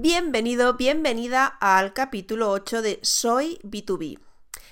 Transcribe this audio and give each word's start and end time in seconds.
Bienvenido, 0.00 0.74
bienvenida 0.74 1.46
al 1.60 1.92
capítulo 1.92 2.52
8 2.52 2.82
de 2.82 3.00
Soy 3.02 3.58
B2B. 3.64 4.20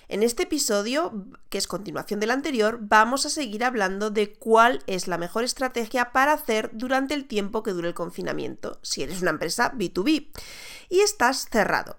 En 0.07 0.23
este 0.23 0.45
episodio, 0.45 1.27
que 1.51 1.59
es 1.59 1.67
continuación 1.67 2.21
del 2.21 2.31
anterior, 2.31 2.79
vamos 2.81 3.27
a 3.27 3.31
seguir 3.31 3.65
hablando 3.65 4.11
de 4.11 4.35
cuál 4.35 4.85
es 4.87 5.09
la 5.09 5.19
mejor 5.19 5.43
estrategia 5.43 6.13
para 6.13 6.33
hacer 6.33 6.71
durante 6.75 7.15
el 7.15 7.27
tiempo 7.27 7.65
que 7.65 7.73
dure 7.73 7.89
el 7.89 7.95
confinamiento, 7.95 8.79
si 8.83 9.03
eres 9.03 9.21
una 9.21 9.33
empresa 9.33 9.73
B2B 9.73 10.29
y 10.91 11.01
estás 11.01 11.49
cerrado. 11.51 11.97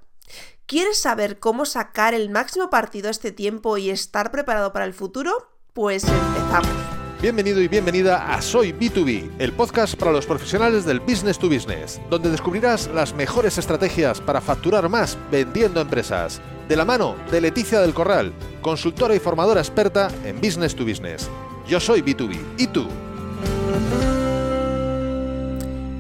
¿Quieres 0.66 0.98
saber 0.98 1.40
cómo 1.40 1.66
sacar 1.66 2.14
el 2.14 2.30
máximo 2.30 2.70
partido 2.70 3.10
a 3.10 3.12
este 3.12 3.34
tiempo 3.34 3.78
y 3.78 3.90
estar 3.90 4.32
preparado 4.32 4.72
para 4.72 4.86
el 4.86 4.94
futuro? 4.94 5.52
Pues 5.74 6.06
empezamos. 6.06 6.97
Bienvenido 7.20 7.60
y 7.62 7.68
bienvenida 7.68 8.32
a 8.32 8.40
Soy 8.44 8.74
B2B, 8.74 9.38
el 9.40 9.52
podcast 9.52 9.96
para 9.96 10.12
los 10.12 10.28
profesionales 10.28 10.86
del 10.86 11.00
business 11.00 11.40
to 11.40 11.50
business, 11.50 12.00
donde 12.12 12.30
descubrirás 12.30 12.92
las 12.94 13.16
mejores 13.16 13.58
estrategias 13.58 14.22
para 14.22 14.40
facturar 14.40 14.88
más 14.88 15.18
vendiendo 15.32 15.82
empresas. 15.82 16.40
De 16.70 16.76
la 16.76 16.86
mano 16.86 17.16
de 17.32 17.42
Leticia 17.42 17.80
del 17.80 17.96
Corral, 17.96 18.34
consultora 18.62 19.16
y 19.16 19.20
formadora 19.20 19.62
experta 19.62 20.12
en 20.26 20.40
business 20.40 20.76
to 20.76 20.86
business. 20.86 21.28
Yo 21.68 21.80
soy 21.80 22.04
B2B. 22.04 22.40
¿Y 22.60 22.68
tú? 22.68 22.88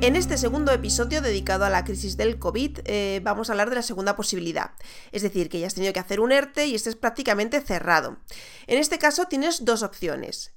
En 0.01 0.15
este 0.15 0.37
segundo 0.37 0.71
episodio 0.71 1.23
dedicado 1.23 1.65
a 1.65 1.71
la 1.71 1.83
crisis 1.83 2.15
del 2.15 2.37
COVID 2.37 2.81
eh, 2.85 3.21
vamos 3.23 3.49
a 3.49 3.53
hablar 3.53 3.69
de 3.69 3.75
la 3.77 3.81
segunda 3.81 4.15
posibilidad, 4.15 4.73
es 5.11 5.23
decir, 5.23 5.49
que 5.49 5.59
ya 5.59 5.65
has 5.65 5.73
tenido 5.73 5.93
que 5.93 5.99
hacer 5.99 6.19
un 6.19 6.31
ERTE 6.31 6.67
y 6.67 6.75
estés 6.75 6.95
prácticamente 6.95 7.59
cerrado. 7.59 8.17
En 8.67 8.77
este 8.77 8.99
caso 8.99 9.25
tienes 9.25 9.65
dos 9.65 9.81
opciones. 9.81 10.51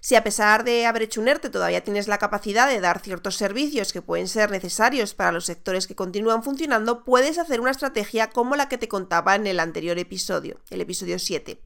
Si 0.00 0.14
a 0.14 0.24
pesar 0.24 0.64
de 0.64 0.86
haber 0.86 1.02
hecho 1.02 1.20
un 1.20 1.28
ERTE 1.28 1.50
todavía 1.50 1.82
tienes 1.82 2.08
la 2.08 2.18
capacidad 2.18 2.68
de 2.68 2.80
dar 2.80 3.00
ciertos 3.00 3.36
servicios 3.36 3.92
que 3.92 4.02
pueden 4.02 4.28
ser 4.28 4.50
necesarios 4.50 5.14
para 5.14 5.32
los 5.32 5.46
sectores 5.46 5.86
que 5.86 5.96
continúan 5.96 6.42
funcionando, 6.42 7.04
puedes 7.04 7.38
hacer 7.38 7.60
una 7.60 7.70
estrategia 7.70 8.30
como 8.30 8.56
la 8.56 8.68
que 8.68 8.78
te 8.78 8.88
contaba 8.88 9.34
en 9.34 9.46
el 9.46 9.60
anterior 9.60 9.98
episodio, 9.98 10.60
el 10.70 10.80
episodio 10.80 11.18
7. 11.18 11.60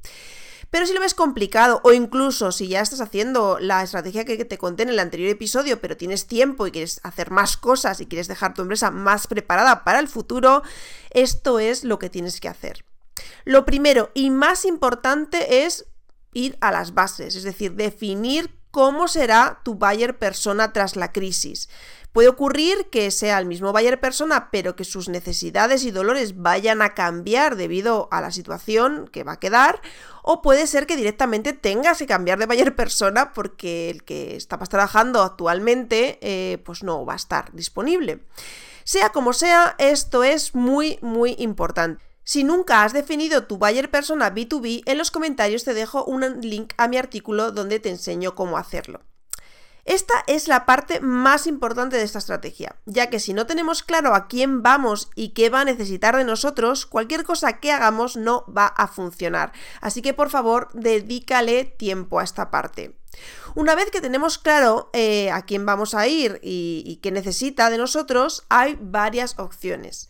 Pero 0.70 0.86
si 0.86 0.94
lo 0.94 1.00
ves 1.00 1.12
complicado 1.12 1.82
o 1.84 1.92
incluso 1.92 2.50
si 2.50 2.68
ya 2.68 2.80
estás 2.80 3.02
haciendo 3.02 3.58
la 3.60 3.82
estrategia 3.82 4.24
que 4.24 4.42
te 4.46 4.56
conté 4.56 4.84
en 4.84 4.88
el 4.88 4.98
anterior 5.00 5.28
episodio, 5.28 5.82
pero 5.82 5.98
tienes 5.98 6.26
tiempo 6.26 6.66
y 6.66 6.70
quieres 6.70 6.98
hacer 7.02 7.30
más 7.30 7.58
cosas 7.58 8.00
y 8.00 8.06
quieres 8.06 8.26
dejar 8.26 8.54
tu 8.54 8.62
empresa 8.62 8.90
más 8.90 9.26
preparada 9.26 9.84
para 9.84 9.98
el 9.98 10.08
futuro, 10.08 10.62
esto 11.10 11.58
es 11.58 11.84
lo 11.84 11.98
que 11.98 12.08
tienes 12.08 12.40
que 12.40 12.48
hacer. 12.48 12.86
Lo 13.44 13.66
primero 13.66 14.10
y 14.14 14.30
más 14.30 14.64
importante 14.64 15.66
es 15.66 15.84
ir 16.32 16.56
a 16.60 16.72
las 16.72 16.94
bases, 16.94 17.36
es 17.36 17.42
decir, 17.42 17.74
definir 17.74 18.54
cómo 18.70 19.06
será 19.06 19.60
tu 19.62 19.74
buyer 19.74 20.18
persona 20.18 20.72
tras 20.72 20.96
la 20.96 21.12
crisis. 21.12 21.68
Puede 22.12 22.28
ocurrir 22.28 22.90
que 22.90 23.10
sea 23.10 23.38
el 23.38 23.46
mismo 23.46 23.72
buyer 23.72 23.98
persona, 23.98 24.50
pero 24.50 24.76
que 24.76 24.84
sus 24.84 25.08
necesidades 25.08 25.84
y 25.84 25.90
dolores 25.90 26.42
vayan 26.42 26.82
a 26.82 26.92
cambiar 26.92 27.56
debido 27.56 28.08
a 28.10 28.20
la 28.20 28.30
situación 28.30 29.08
que 29.10 29.24
va 29.24 29.32
a 29.32 29.40
quedar, 29.40 29.80
o 30.22 30.42
puede 30.42 30.66
ser 30.66 30.86
que 30.86 30.96
directamente 30.96 31.54
tengas 31.54 31.98
que 31.98 32.06
cambiar 32.06 32.38
de 32.38 32.46
buyer 32.46 32.76
persona 32.76 33.32
porque 33.32 33.88
el 33.88 34.04
que 34.04 34.36
estabas 34.36 34.68
trabajando 34.68 35.22
actualmente 35.22 36.18
eh, 36.20 36.58
pues 36.64 36.82
no 36.82 37.06
va 37.06 37.14
a 37.14 37.16
estar 37.16 37.50
disponible. 37.52 38.20
Sea 38.84 39.10
como 39.10 39.32
sea, 39.32 39.74
esto 39.78 40.22
es 40.22 40.54
muy 40.54 40.98
muy 41.00 41.34
importante. 41.38 42.11
Si 42.24 42.44
nunca 42.44 42.84
has 42.84 42.92
definido 42.92 43.46
tu 43.46 43.58
buyer 43.58 43.90
persona 43.90 44.32
B2B, 44.32 44.82
en 44.86 44.98
los 44.98 45.10
comentarios 45.10 45.64
te 45.64 45.74
dejo 45.74 46.04
un 46.04 46.40
link 46.40 46.72
a 46.76 46.86
mi 46.88 46.96
artículo 46.96 47.50
donde 47.50 47.80
te 47.80 47.90
enseño 47.90 48.34
cómo 48.34 48.58
hacerlo. 48.58 49.00
Esta 49.84 50.14
es 50.28 50.46
la 50.46 50.64
parte 50.64 51.00
más 51.00 51.48
importante 51.48 51.96
de 51.96 52.04
esta 52.04 52.20
estrategia, 52.20 52.76
ya 52.86 53.10
que 53.10 53.18
si 53.18 53.32
no 53.32 53.46
tenemos 53.46 53.82
claro 53.82 54.14
a 54.14 54.28
quién 54.28 54.62
vamos 54.62 55.10
y 55.16 55.30
qué 55.30 55.50
va 55.50 55.62
a 55.62 55.64
necesitar 55.64 56.16
de 56.16 56.22
nosotros, 56.22 56.86
cualquier 56.86 57.24
cosa 57.24 57.58
que 57.58 57.72
hagamos 57.72 58.16
no 58.16 58.44
va 58.46 58.66
a 58.66 58.86
funcionar. 58.86 59.52
Así 59.80 60.00
que 60.00 60.14
por 60.14 60.30
favor, 60.30 60.68
dedícale 60.72 61.64
tiempo 61.64 62.20
a 62.20 62.24
esta 62.24 62.52
parte. 62.52 62.96
Una 63.56 63.74
vez 63.74 63.90
que 63.90 64.00
tenemos 64.00 64.38
claro 64.38 64.88
eh, 64.92 65.32
a 65.32 65.42
quién 65.42 65.66
vamos 65.66 65.94
a 65.94 66.06
ir 66.06 66.38
y 66.42 67.00
qué 67.02 67.10
necesita 67.10 67.68
de 67.68 67.78
nosotros, 67.78 68.44
hay 68.48 68.78
varias 68.80 69.36
opciones. 69.40 70.08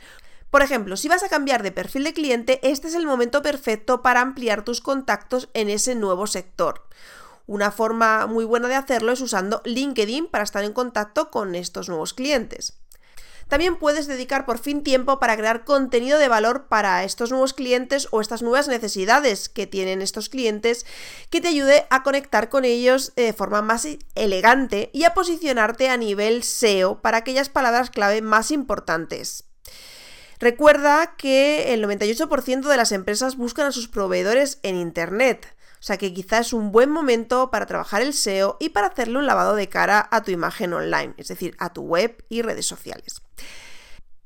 Por 0.53 0.61
ejemplo, 0.61 0.99
si 0.99 1.09
vas 1.09 1.23
a 1.23 1.31
cambiar 1.31 1.63
de 1.63 1.73
perfil 1.73 2.05
de 2.05 2.13
cliente, 2.13 2.61
este 2.63 2.89
es 2.89 2.95
el 2.95 3.07
momento 3.07 3.41
perfecto 3.41 4.03
para 4.03 4.21
ampliar 4.21 4.67
tus 4.67 4.83
contactos 4.83 5.49
en 5.55 5.71
ese 5.71 5.95
nuevo 5.95 6.27
sector. 6.27 6.87
Una 7.47 7.71
forma 7.71 8.27
muy 8.27 8.45
buena 8.45 8.69
de 8.69 8.75
hacerlo 8.75 9.13
es 9.13 9.23
usando 9.23 9.63
LinkedIn 9.65 10.27
para 10.27 10.45
estar 10.45 10.63
en 10.63 10.75
contacto 10.75 11.31
con 11.31 11.55
estos 11.55 11.89
nuevos 11.89 12.13
clientes. 12.13 12.75
También 13.49 13.79
puedes 13.79 14.07
dedicar 14.07 14.45
por 14.45 14.59
fin 14.59 14.83
tiempo 14.83 15.19
para 15.19 15.39
crear 15.39 15.65
contenido 15.65 16.19
de 16.19 16.29
valor 16.29 16.67
para 16.69 17.03
estos 17.03 17.31
nuevos 17.31 17.55
clientes 17.55 18.09
o 18.11 18.21
estas 18.21 18.43
nuevas 18.43 18.69
necesidades 18.69 19.49
que 19.49 19.67
tienen 19.67 20.03
estos 20.03 20.29
clientes 20.29 20.85
que 21.31 21.41
te 21.41 21.49
ayude 21.49 21.87
a 21.89 22.03
conectar 22.03 22.51
con 22.51 22.67
ellos 22.67 23.15
de 23.17 23.33
forma 23.33 23.63
más 23.63 23.89
elegante 24.15 24.91
y 24.93 25.05
a 25.05 25.15
posicionarte 25.15 25.89
a 25.89 25.97
nivel 25.97 26.43
SEO 26.43 27.01
para 27.01 27.17
aquellas 27.17 27.49
palabras 27.49 27.89
clave 27.89 28.21
más 28.21 28.51
importantes. 28.51 29.47
Recuerda 30.43 31.15
que 31.17 31.73
el 31.73 31.85
98% 31.85 32.69
de 32.69 32.77
las 32.77 32.91
empresas 32.91 33.37
buscan 33.37 33.67
a 33.67 33.71
sus 33.71 33.87
proveedores 33.87 34.59
en 34.65 34.75
Internet. 34.75 35.47
O 35.79 35.85
sea 35.85 35.99
que 35.99 36.13
quizás 36.13 36.49
es 36.49 36.53
un 36.53 36.73
buen 36.73 36.91
momento 36.91 37.53
para 37.53 37.67
trabajar 37.67 38.03
el 38.03 38.13
SEO 38.13 38.57
y 38.59 38.71
para 38.71 38.89
hacerle 38.89 39.19
un 39.19 39.27
lavado 39.27 39.55
de 39.55 39.69
cara 39.69 40.09
a 40.11 40.25
tu 40.25 40.33
imagen 40.33 40.73
online, 40.73 41.15
es 41.17 41.29
decir, 41.29 41.55
a 41.61 41.73
tu 41.73 41.83
web 41.83 42.25
y 42.29 42.43
redes 42.43 42.67
sociales. 42.67 43.23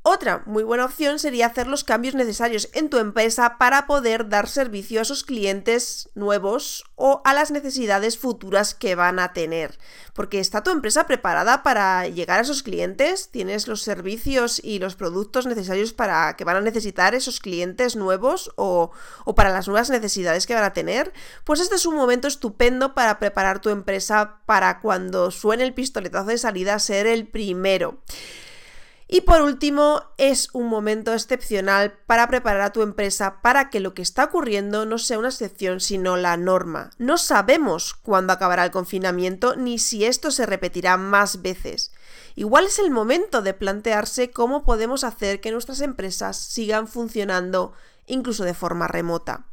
Otra 0.09 0.45
muy 0.47 0.63
buena 0.63 0.85
opción 0.85 1.19
sería 1.19 1.47
hacer 1.47 1.67
los 1.67 1.83
cambios 1.83 2.15
necesarios 2.15 2.69
en 2.75 2.91
tu 2.91 2.99
empresa 2.99 3.59
para 3.59 3.89
poder 3.89 4.29
dar 4.29 4.49
servicio 4.49 5.01
a 5.01 5.03
esos 5.03 5.25
clientes 5.25 6.11
nuevos 6.15 6.85
o 6.95 7.23
a 7.25 7.35
las 7.35 7.51
necesidades 7.51 8.17
futuras 8.17 8.77
que 8.77 8.95
van 8.95 9.19
a 9.19 9.33
tener. 9.33 9.81
Porque 10.15 10.39
está 10.39 10.63
tu 10.63 10.71
empresa 10.71 11.09
preparada 11.09 11.65
para 11.65 12.07
llegar 12.07 12.39
a 12.39 12.43
esos 12.43 12.63
clientes, 12.63 13.31
tienes 13.33 13.67
los 13.67 13.83
servicios 13.83 14.61
y 14.63 14.79
los 14.79 14.95
productos 14.95 15.45
necesarios 15.45 15.93
para 15.93 16.37
que 16.37 16.45
van 16.45 16.59
a 16.59 16.61
necesitar 16.61 17.17
esos 17.17 17.41
clientes 17.41 17.97
nuevos 17.97 18.53
o, 18.55 18.93
o 19.25 19.35
para 19.35 19.51
las 19.51 19.67
nuevas 19.67 19.91
necesidades 19.91 20.47
que 20.47 20.55
van 20.55 20.63
a 20.63 20.73
tener. 20.73 21.13
Pues 21.43 21.59
este 21.59 21.75
es 21.75 21.85
un 21.85 21.97
momento 21.97 22.29
estupendo 22.29 22.95
para 22.95 23.19
preparar 23.19 23.61
tu 23.61 23.71
empresa 23.71 24.37
para 24.47 24.79
cuando 24.79 25.33
suene 25.33 25.65
el 25.65 25.75
pistoletazo 25.75 26.29
de 26.29 26.39
salida 26.39 26.79
ser 26.79 27.09
el 27.09 27.27
primero. 27.27 27.99
Y 29.09 29.21
por 29.21 29.43
último, 29.43 30.03
es 30.19 30.49
un 30.53 30.67
momento 30.67 31.13
excepcional 31.13 31.97
para 32.07 32.27
preparar 32.27 32.63
a 32.63 32.73
tu 32.73 32.83
empresa 32.83 33.41
para 33.41 33.71
que 33.71 33.79
lo 33.79 33.95
que 33.95 34.03
está 34.03 34.25
ocurriendo 34.25 34.85
no 34.85 34.99
sea 34.99 35.19
una 35.19 35.29
excepción, 35.29 35.79
sino 35.81 36.17
la 36.17 36.37
norma. 36.37 36.91
No 36.99 37.17
sabemos 37.17 37.95
cuándo 37.95 38.33
acabará 38.33 38.65
el 38.65 38.73
confinamiento 38.73 39.55
ni 39.55 39.79
si 39.79 40.05
esto 40.05 40.33
se 40.33 40.45
repetirá 40.45 40.97
más 40.97 41.41
veces. 41.41 41.93
Igual 42.35 42.67
es 42.67 42.81
el 42.81 42.91
momento 42.91 43.43
de 43.43 43.55
plantearse 43.55 44.31
cómo 44.31 44.65
podemos 44.65 45.05
hacer 45.05 45.41
que 45.41 45.53
nuestras 45.53 45.81
empresas 45.83 46.37
sigan 46.37 46.89
funcionando 46.89 47.75
incluso 48.07 48.43
de 48.45 48.55
forma 48.55 48.89
remota. 48.89 49.47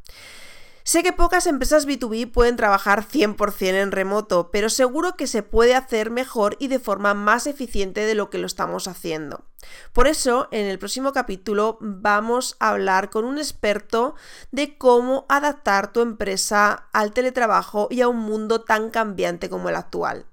Sé 0.86 1.02
que 1.02 1.14
pocas 1.14 1.46
empresas 1.46 1.86
B2B 1.86 2.30
pueden 2.30 2.56
trabajar 2.56 3.08
100% 3.08 3.80
en 3.80 3.90
remoto, 3.90 4.50
pero 4.50 4.68
seguro 4.68 5.16
que 5.16 5.26
se 5.26 5.42
puede 5.42 5.74
hacer 5.74 6.10
mejor 6.10 6.56
y 6.58 6.68
de 6.68 6.78
forma 6.78 7.14
más 7.14 7.46
eficiente 7.46 8.02
de 8.02 8.14
lo 8.14 8.28
que 8.28 8.36
lo 8.36 8.46
estamos 8.46 8.86
haciendo. 8.86 9.46
Por 9.94 10.06
eso, 10.06 10.46
en 10.50 10.66
el 10.66 10.78
próximo 10.78 11.14
capítulo 11.14 11.78
vamos 11.80 12.56
a 12.60 12.68
hablar 12.68 13.08
con 13.08 13.24
un 13.24 13.38
experto 13.38 14.14
de 14.52 14.76
cómo 14.76 15.24
adaptar 15.30 15.90
tu 15.90 16.02
empresa 16.02 16.86
al 16.92 17.12
teletrabajo 17.12 17.88
y 17.90 18.02
a 18.02 18.08
un 18.08 18.18
mundo 18.18 18.60
tan 18.60 18.90
cambiante 18.90 19.48
como 19.48 19.70
el 19.70 19.76
actual. 19.76 20.26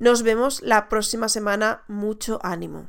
Nos 0.00 0.24
vemos 0.24 0.62
la 0.62 0.88
próxima 0.88 1.28
semana. 1.28 1.84
Mucho 1.86 2.40
ánimo. 2.42 2.88